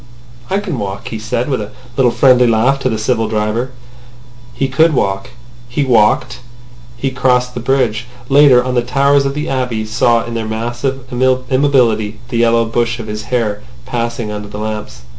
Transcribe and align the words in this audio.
"I 0.49 0.57
can 0.57 0.79
walk," 0.79 1.09
he 1.09 1.19
said, 1.19 1.47
with 1.47 1.61
a 1.61 1.69
little 1.95 2.09
friendly 2.11 2.47
laugh 2.47 2.79
to 2.79 2.89
the 2.89 2.97
civil 2.97 3.27
driver. 3.27 3.69
He 4.51 4.67
could 4.67 4.95
walk. 4.95 5.29
He 5.69 5.83
walked. 5.85 6.39
He 6.97 7.11
crossed 7.11 7.53
the 7.53 7.59
bridge. 7.59 8.07
Later 8.27 8.63
on 8.63 8.73
the 8.73 8.81
towers 8.81 9.27
of 9.27 9.35
the 9.35 9.47
Abbey 9.47 9.85
saw 9.85 10.25
in 10.25 10.33
their 10.33 10.47
massive 10.47 11.05
immobility 11.13 12.19
the 12.29 12.37
yellow 12.39 12.65
bush 12.65 12.97
of 12.99 13.05
his 13.05 13.25
hair 13.25 13.61
passing 13.85 14.31
under 14.31 14.47
the 14.47 14.57
lamps. 14.57 15.03